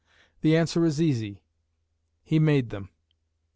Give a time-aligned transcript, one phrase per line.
[0.41, 1.43] The answer is easy.
[2.23, 2.89] He made them.